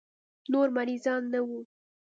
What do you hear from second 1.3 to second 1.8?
نه وو.